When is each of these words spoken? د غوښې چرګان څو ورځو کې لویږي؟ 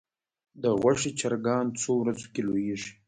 د 0.61 0.63
غوښې 0.79 1.11
چرګان 1.19 1.65
څو 1.81 1.91
ورځو 2.01 2.27
کې 2.33 2.41
لویږي؟ 2.47 2.91